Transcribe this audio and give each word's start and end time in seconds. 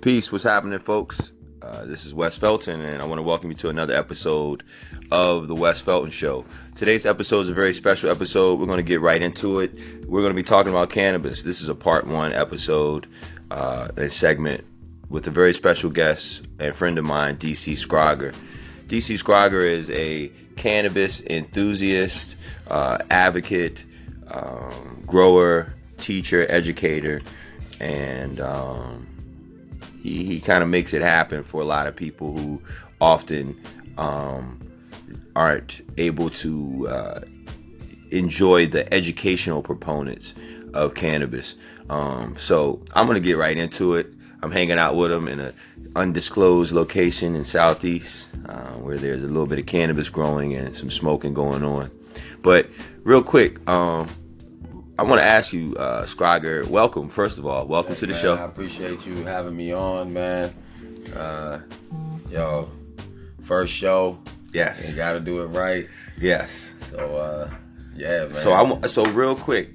Peace. 0.00 0.30
What's 0.30 0.44
happening, 0.44 0.78
folks? 0.78 1.32
Uh, 1.60 1.84
this 1.84 2.06
is 2.06 2.14
Wes 2.14 2.36
Felton, 2.36 2.80
and 2.80 3.02
I 3.02 3.04
want 3.04 3.18
to 3.18 3.22
welcome 3.22 3.50
you 3.50 3.56
to 3.56 3.68
another 3.68 3.94
episode 3.94 4.62
of 5.10 5.48
the 5.48 5.56
Wes 5.56 5.80
Felton 5.80 6.12
Show. 6.12 6.44
Today's 6.76 7.04
episode 7.04 7.40
is 7.40 7.48
a 7.48 7.54
very 7.54 7.74
special 7.74 8.08
episode. 8.08 8.60
We're 8.60 8.66
going 8.66 8.78
to 8.78 8.84
get 8.84 9.00
right 9.00 9.20
into 9.20 9.58
it. 9.58 10.06
We're 10.06 10.20
going 10.20 10.30
to 10.30 10.36
be 10.36 10.44
talking 10.44 10.70
about 10.70 10.90
cannabis. 10.90 11.42
This 11.42 11.60
is 11.60 11.68
a 11.68 11.74
part 11.74 12.06
one 12.06 12.32
episode, 12.32 13.08
uh, 13.50 13.88
a 13.96 14.08
segment 14.08 14.64
with 15.08 15.26
a 15.26 15.32
very 15.32 15.52
special 15.52 15.90
guest 15.90 16.46
and 16.60 16.76
friend 16.76 16.96
of 16.96 17.04
mine, 17.04 17.36
DC 17.36 17.76
Scrogger. 17.76 18.32
DC 18.86 19.18
Scrogger 19.18 19.62
is 19.62 19.90
a 19.90 20.30
cannabis 20.54 21.22
enthusiast, 21.22 22.36
uh, 22.68 22.98
advocate, 23.10 23.84
um, 24.28 25.02
grower, 25.06 25.74
teacher, 25.96 26.46
educator, 26.48 27.20
and 27.80 28.40
um, 28.40 29.08
he, 30.02 30.24
he 30.24 30.40
kind 30.40 30.62
of 30.62 30.68
makes 30.68 30.92
it 30.92 31.02
happen 31.02 31.42
for 31.42 31.60
a 31.60 31.64
lot 31.64 31.86
of 31.86 31.96
people 31.96 32.36
who 32.36 32.62
often 33.00 33.60
um, 33.96 34.60
aren't 35.34 35.84
able 35.96 36.30
to 36.30 36.88
uh, 36.88 37.20
enjoy 38.10 38.66
the 38.66 38.92
educational 38.92 39.62
proponents 39.62 40.34
of 40.74 40.94
cannabis. 40.94 41.56
Um, 41.90 42.36
so 42.36 42.82
I'm 42.92 43.06
gonna 43.06 43.20
get 43.20 43.36
right 43.36 43.56
into 43.56 43.94
it. 43.94 44.12
I'm 44.42 44.52
hanging 44.52 44.78
out 44.78 44.94
with 44.94 45.10
him 45.10 45.26
in 45.26 45.40
an 45.40 45.54
undisclosed 45.96 46.72
location 46.72 47.34
in 47.34 47.44
Southeast, 47.44 48.28
uh, 48.46 48.72
where 48.74 48.96
there's 48.96 49.22
a 49.22 49.26
little 49.26 49.46
bit 49.46 49.58
of 49.58 49.66
cannabis 49.66 50.10
growing 50.10 50.54
and 50.54 50.74
some 50.74 50.90
smoking 50.90 51.34
going 51.34 51.64
on. 51.64 51.90
But 52.42 52.68
real 53.02 53.22
quick, 53.22 53.68
um, 53.68 54.08
I 54.98 55.04
want 55.04 55.20
to 55.20 55.24
ask 55.24 55.52
you, 55.52 55.76
uh, 55.76 56.04
welcome, 56.68 57.08
first 57.08 57.38
of 57.38 57.46
all. 57.46 57.68
Welcome 57.68 57.94
Hey, 57.94 58.00
to 58.00 58.06
the 58.06 58.12
man, 58.14 58.20
show. 58.22 58.34
I 58.34 58.44
appreciate 58.46 59.06
you 59.06 59.24
having 59.24 59.56
me 59.56 59.70
on, 59.72 60.12
man. 60.12 60.52
Uh, 61.14 61.60
yo, 62.28 62.68
first 63.42 63.72
show, 63.72 64.18
Yes. 64.52 64.90
you 64.90 64.96
gotta 64.96 65.20
do 65.20 65.42
it 65.42 65.46
right. 65.46 65.86
Yes. 66.20 66.74
So, 66.90 67.16
uh, 67.16 67.48
yeah, 67.94 68.22
man. 68.24 68.32
So 68.32 68.52
I 68.52 68.86
so 68.88 69.04
real 69.12 69.36
quick, 69.36 69.70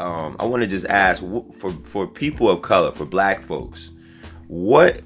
um, 0.00 0.34
I 0.40 0.44
want 0.44 0.62
to 0.62 0.66
just 0.66 0.86
ask 0.86 1.22
for 1.56 1.70
for 1.84 2.08
people 2.08 2.50
of 2.50 2.62
color, 2.62 2.90
for 2.90 3.04
Black 3.04 3.44
folks, 3.44 3.92
what 4.48 5.02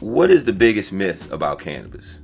what 0.00 0.30
is 0.30 0.44
the 0.44 0.52
biggest 0.52 0.92
myth 0.92 1.32
about 1.32 1.58
cannabis? 1.58 2.18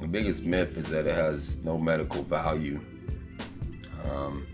the 0.00 0.08
biggest 0.08 0.42
myth 0.42 0.76
is 0.76 0.86
that 0.88 1.06
it 1.06 1.14
has 1.14 1.56
no 1.64 1.78
medical 1.78 2.22
value. 2.24 2.78
Um, 4.10 4.46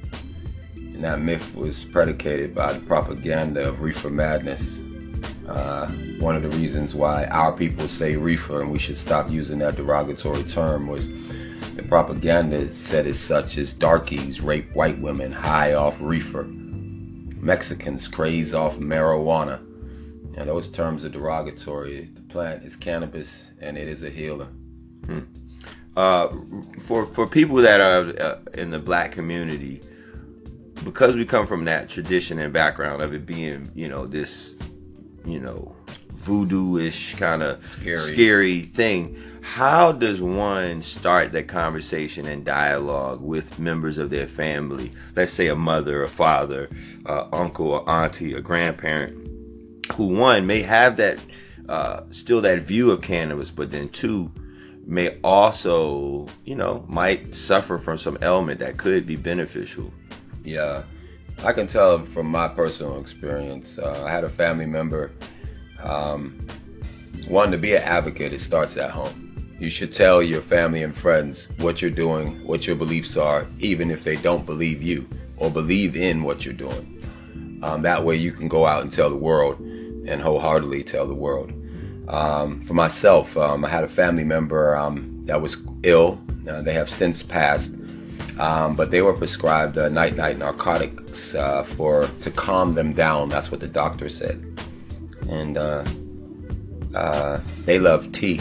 and 1.00 1.06
that 1.06 1.18
myth 1.18 1.54
was 1.54 1.82
predicated 1.86 2.54
by 2.54 2.74
the 2.74 2.80
propaganda 2.80 3.66
of 3.66 3.80
reefer 3.80 4.10
madness. 4.10 4.80
Uh, 5.48 5.86
one 6.18 6.36
of 6.36 6.42
the 6.42 6.50
reasons 6.50 6.94
why 6.94 7.24
our 7.24 7.54
people 7.54 7.88
say 7.88 8.16
reefer 8.16 8.60
and 8.60 8.70
we 8.70 8.78
should 8.78 8.98
stop 8.98 9.30
using 9.30 9.58
that 9.60 9.76
derogatory 9.76 10.42
term 10.42 10.86
was 10.86 11.08
the 11.74 11.82
propaganda 11.88 12.70
said 12.70 13.06
as 13.06 13.18
such 13.18 13.56
as 13.56 13.72
darkies 13.72 14.42
rape 14.42 14.70
white 14.74 15.00
women 15.00 15.32
high 15.32 15.72
off 15.72 15.98
reefer, 16.02 16.44
Mexicans 16.44 18.06
craze 18.06 18.52
off 18.52 18.76
marijuana. 18.76 19.56
And 20.36 20.50
those 20.50 20.68
terms 20.68 21.06
are 21.06 21.08
derogatory. 21.08 22.10
The 22.14 22.20
plant 22.30 22.62
is 22.62 22.76
cannabis 22.76 23.52
and 23.62 23.78
it 23.78 23.88
is 23.88 24.02
a 24.02 24.10
healer. 24.10 24.48
Uh, 25.96 26.28
for 26.80 27.06
for 27.06 27.26
people 27.26 27.56
that 27.56 27.80
are 27.80 28.22
uh, 28.22 28.38
in 28.52 28.70
the 28.70 28.78
Black 28.78 29.12
community, 29.12 29.80
because 30.84 31.16
we 31.16 31.24
come 31.24 31.46
from 31.46 31.64
that 31.64 31.88
tradition 31.88 32.38
and 32.38 32.52
background 32.52 33.02
of 33.02 33.14
it 33.14 33.26
being, 33.26 33.70
you 33.74 33.88
know, 33.88 34.06
this, 34.06 34.54
you 35.24 35.40
know, 35.40 35.74
voodoo-ish 36.12 37.14
kind 37.14 37.42
of 37.42 37.64
Scary. 37.64 37.98
scary 37.98 38.62
thing. 38.62 39.16
How 39.42 39.90
does 39.90 40.20
one 40.20 40.82
start 40.82 41.32
that 41.32 41.48
conversation 41.48 42.26
and 42.26 42.44
dialogue 42.44 43.20
with 43.20 43.58
members 43.58 43.98
of 43.98 44.10
their 44.10 44.28
family? 44.28 44.92
Let's 45.16 45.32
say 45.32 45.48
a 45.48 45.56
mother, 45.56 46.02
a 46.02 46.08
father, 46.08 46.68
uh, 47.06 47.26
uncle, 47.32 47.68
or 47.68 47.88
auntie, 47.88 48.34
a 48.34 48.40
grandparent, 48.40 49.28
who 49.94 50.06
one 50.06 50.46
may 50.46 50.62
have 50.62 50.96
that 50.98 51.18
uh, 51.68 52.02
still 52.10 52.40
that 52.42 52.62
view 52.62 52.90
of 52.90 53.00
cannabis, 53.00 53.50
but 53.50 53.70
then 53.70 53.88
two 53.88 54.30
may 54.86 55.18
also, 55.22 56.26
you 56.44 56.54
know, 56.54 56.84
might 56.88 57.34
suffer 57.34 57.78
from 57.78 57.96
some 57.96 58.18
ailment 58.22 58.60
that 58.60 58.76
could 58.76 59.06
be 59.06 59.16
beneficial. 59.16 59.92
Yeah, 60.44 60.84
I 61.44 61.52
can 61.52 61.66
tell 61.66 62.04
from 62.04 62.26
my 62.26 62.48
personal 62.48 63.00
experience. 63.00 63.78
Uh, 63.78 64.04
I 64.06 64.10
had 64.10 64.24
a 64.24 64.28
family 64.28 64.66
member. 64.66 65.12
Um, 65.82 66.46
one 67.28 67.50
to 67.50 67.58
be 67.58 67.74
an 67.74 67.82
advocate, 67.82 68.32
it 68.32 68.40
starts 68.40 68.76
at 68.76 68.90
home. 68.90 69.56
You 69.58 69.68
should 69.68 69.92
tell 69.92 70.22
your 70.22 70.40
family 70.40 70.82
and 70.82 70.96
friends 70.96 71.48
what 71.58 71.82
you're 71.82 71.90
doing, 71.90 72.46
what 72.46 72.66
your 72.66 72.76
beliefs 72.76 73.16
are, 73.16 73.46
even 73.58 73.90
if 73.90 74.04
they 74.04 74.16
don't 74.16 74.46
believe 74.46 74.82
you 74.82 75.06
or 75.36 75.50
believe 75.50 75.96
in 75.96 76.22
what 76.22 76.44
you're 76.44 76.54
doing. 76.54 77.02
Um, 77.62 77.82
that 77.82 78.04
way, 78.04 78.16
you 78.16 78.32
can 78.32 78.48
go 78.48 78.64
out 78.64 78.82
and 78.82 78.90
tell 78.90 79.10
the 79.10 79.16
world, 79.16 79.58
and 79.60 80.20
wholeheartedly 80.20 80.84
tell 80.84 81.06
the 81.06 81.14
world. 81.14 81.52
Um, 82.08 82.62
for 82.62 82.74
myself, 82.74 83.36
um, 83.36 83.64
I 83.64 83.68
had 83.68 83.84
a 83.84 83.88
family 83.88 84.24
member 84.24 84.74
um, 84.74 85.22
that 85.26 85.40
was 85.40 85.58
ill. 85.82 86.18
Uh, 86.48 86.62
they 86.62 86.72
have 86.72 86.88
since 86.88 87.22
passed 87.22 87.70
um, 88.40 88.74
but 88.74 88.90
they 88.90 89.02
were 89.02 89.12
prescribed 89.12 89.76
uh, 89.76 89.90
night 89.90 90.16
night 90.16 90.38
narcotics 90.38 91.34
uh, 91.34 91.62
for 91.62 92.08
to 92.22 92.30
calm 92.30 92.74
them 92.74 92.94
down. 92.94 93.28
That's 93.28 93.50
what 93.50 93.60
the 93.60 93.68
doctor 93.68 94.08
said, 94.08 94.42
and 95.28 95.58
uh, 95.58 95.84
uh, 96.94 97.40
they 97.66 97.78
love 97.78 98.10
tea. 98.12 98.40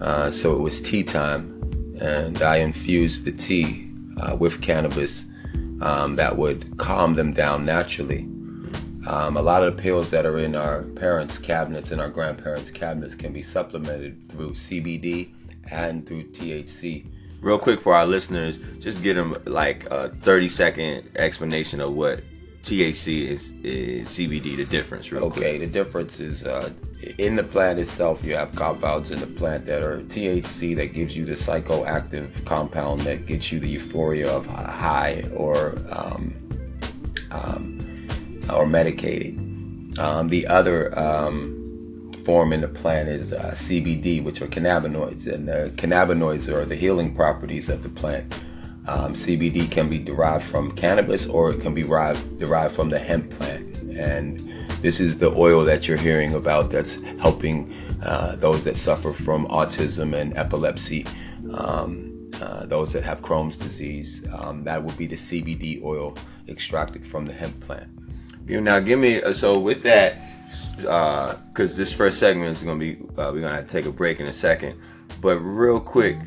Uh, 0.00 0.30
so 0.30 0.52
it 0.52 0.60
was 0.60 0.80
tea 0.80 1.02
time, 1.02 1.96
and 2.00 2.42
I 2.42 2.56
infused 2.58 3.24
the 3.24 3.32
tea 3.32 3.90
uh, 4.20 4.36
with 4.36 4.62
cannabis 4.62 5.26
um, 5.80 6.14
that 6.16 6.36
would 6.36 6.78
calm 6.78 7.14
them 7.14 7.32
down 7.32 7.64
naturally. 7.64 8.28
Um, 9.06 9.36
a 9.36 9.42
lot 9.42 9.64
of 9.64 9.76
the 9.76 9.82
pills 9.82 10.10
that 10.10 10.24
are 10.24 10.38
in 10.38 10.54
our 10.54 10.82
parents' 10.82 11.38
cabinets 11.38 11.90
and 11.90 12.00
our 12.00 12.08
grandparents' 12.08 12.70
cabinets 12.70 13.16
can 13.16 13.32
be 13.32 13.42
supplemented 13.42 14.30
through 14.30 14.52
CBD 14.52 15.30
and 15.70 16.06
through 16.06 16.24
THC. 16.30 17.06
Real 17.44 17.58
quick 17.58 17.82
for 17.82 17.94
our 17.94 18.06
listeners, 18.06 18.58
just 18.78 19.02
give 19.02 19.16
them 19.16 19.36
like 19.44 19.84
a 19.90 20.08
30 20.08 20.48
second 20.48 21.10
explanation 21.14 21.78
of 21.82 21.92
what 21.92 22.22
THC 22.62 23.28
is, 23.28 23.52
is 23.62 24.08
CBD, 24.08 24.56
the 24.56 24.64
difference, 24.64 25.12
real 25.12 25.30
quick. 25.30 25.44
Okay, 25.44 25.58
the 25.58 25.66
difference 25.66 26.20
is 26.20 26.44
uh, 26.44 26.72
in 27.18 27.36
the 27.36 27.42
plant 27.42 27.78
itself, 27.78 28.24
you 28.24 28.34
have 28.34 28.54
compounds 28.54 29.10
in 29.10 29.20
the 29.20 29.26
plant 29.26 29.66
that 29.66 29.82
are 29.82 29.98
THC 30.04 30.74
that 30.76 30.94
gives 30.94 31.14
you 31.14 31.26
the 31.26 31.34
psychoactive 31.34 32.46
compound 32.46 33.00
that 33.00 33.26
gets 33.26 33.52
you 33.52 33.60
the 33.60 33.68
euphoria 33.68 34.34
of 34.34 34.46
high 34.46 35.22
or 35.34 35.76
um, 35.90 36.34
um, 37.30 38.40
or 38.50 38.66
medicated. 38.66 39.36
Um, 39.98 40.28
the 40.28 40.46
other 40.46 40.98
um, 40.98 41.73
form 42.24 42.52
in 42.52 42.60
the 42.60 42.68
plant 42.68 43.08
is 43.08 43.32
uh, 43.32 43.52
CBD, 43.54 44.22
which 44.22 44.40
are 44.42 44.46
cannabinoids, 44.46 45.26
and 45.26 45.48
the 45.48 45.72
cannabinoids 45.76 46.48
are 46.48 46.64
the 46.64 46.76
healing 46.76 47.14
properties 47.14 47.68
of 47.68 47.82
the 47.82 47.88
plant. 47.88 48.32
Um, 48.86 49.14
CBD 49.14 49.70
can 49.70 49.88
be 49.88 49.98
derived 49.98 50.44
from 50.44 50.72
cannabis 50.72 51.26
or 51.26 51.50
it 51.50 51.60
can 51.60 51.72
be 51.72 51.82
derived, 51.82 52.38
derived 52.38 52.74
from 52.74 52.90
the 52.90 52.98
hemp 52.98 53.30
plant. 53.30 53.78
And 53.96 54.40
this 54.82 55.00
is 55.00 55.16
the 55.18 55.30
oil 55.30 55.64
that 55.64 55.88
you're 55.88 55.96
hearing 55.96 56.34
about 56.34 56.70
that's 56.70 57.00
helping 57.18 57.72
uh, 58.02 58.36
those 58.36 58.64
that 58.64 58.76
suffer 58.76 59.14
from 59.14 59.46
autism 59.48 60.14
and 60.14 60.36
epilepsy, 60.36 61.06
um, 61.54 62.30
uh, 62.42 62.66
those 62.66 62.92
that 62.92 63.04
have 63.04 63.22
Crohn's 63.22 63.56
disease. 63.56 64.22
Um, 64.30 64.64
that 64.64 64.82
would 64.82 64.98
be 64.98 65.06
the 65.06 65.16
CBD 65.16 65.82
oil 65.82 66.14
extracted 66.48 67.06
from 67.06 67.24
the 67.24 67.32
hemp 67.32 67.58
plant. 67.60 67.88
Now, 68.46 68.78
give 68.80 68.98
me 68.98 69.22
so 69.32 69.58
with 69.58 69.82
that, 69.84 70.20
because 70.76 71.76
this 71.76 71.92
first 71.92 72.18
segment 72.18 72.56
is 72.56 72.62
going 72.62 72.78
to 72.78 72.84
be, 72.84 73.02
uh, 73.20 73.30
we're 73.32 73.40
going 73.40 73.64
to 73.64 73.68
take 73.70 73.86
a 73.86 73.92
break 73.92 74.20
in 74.20 74.26
a 74.26 74.32
second. 74.32 74.80
But 75.20 75.38
real 75.38 75.80
quick, 75.80 76.18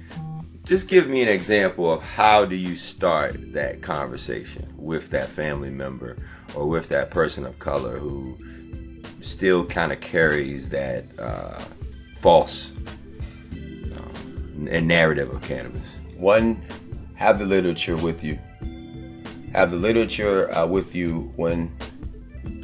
just 0.64 0.88
give 0.88 1.08
me 1.08 1.22
an 1.22 1.30
example 1.30 1.92
of 1.92 2.02
how 2.04 2.46
do 2.46 2.56
you 2.56 2.76
start 2.76 3.54
that 3.54 3.82
conversation 3.82 4.74
with 4.76 5.10
that 5.12 5.30
family 5.30 5.70
member 5.70 6.18
or 6.56 6.68
with 6.68 6.90
that 6.90 7.10
person 7.10 7.46
of 7.46 7.58
color 7.60 7.98
who 7.98 8.38
still 9.22 9.66
kind 9.66 9.92
of 9.92 10.00
carries 10.02 10.70
that 10.70 11.06
uh, 11.20 11.64
false 12.18 12.72
um, 13.52 14.68
narrative 14.88 15.34
of 15.34 15.42
cannabis. 15.42 15.88
One, 16.18 16.62
have 17.16 17.40
the 17.40 17.46
literature 17.46 17.96
with 17.96 18.24
you. 18.24 18.38
Have 19.54 19.72
the 19.72 19.78
literature 19.78 20.54
uh, 20.54 20.68
with 20.68 20.94
you 20.94 21.32
when 21.36 21.76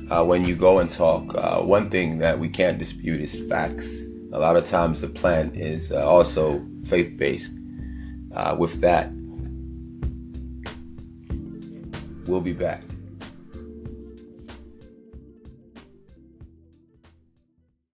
uh, 0.10 0.24
when 0.24 0.46
you 0.46 0.56
go 0.56 0.80
and 0.80 0.90
talk. 0.90 1.36
Uh, 1.36 1.62
one 1.62 1.90
thing 1.90 2.20
that 2.20 2.40
we 2.40 2.50
can't 2.50 2.78
dispute 2.78 3.22
is 3.22 3.42
facts. 3.48 3.88
A 4.31 4.40
lot 4.40 4.56
of 4.56 4.66
times 4.66 5.02
the 5.02 5.08
plant 5.08 5.56
is 5.56 5.92
uh, 5.92 6.06
also 6.06 6.66
faith 6.88 7.18
based. 7.18 7.54
Uh, 8.34 8.56
with 8.58 8.81
that, 8.81 9.12
we'll 12.28 12.42
be 12.42 12.54
back. 12.54 12.84